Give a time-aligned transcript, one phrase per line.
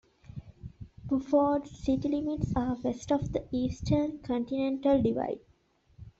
[1.05, 5.41] Buford's city limits are west of the Eastern Continental Divide.